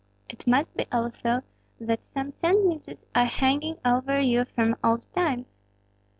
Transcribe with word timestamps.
It 0.29 0.47
must 0.47 0.75
be, 0.75 0.85
also, 0.91 1.43
that 1.79 2.07
some 2.07 2.33
sentences 2.41 2.97
are 3.13 3.25
hanging 3.27 3.77
over 3.85 4.19
you 4.19 4.45
from 4.45 4.75
old 4.83 5.05
times?" 5.13 5.45